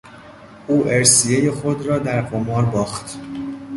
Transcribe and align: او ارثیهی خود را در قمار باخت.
او 0.67 0.87
ارثیهی 0.87 1.51
خود 1.51 1.85
را 1.85 1.99
در 1.99 2.21
قمار 2.21 2.65
باخت. 2.65 3.19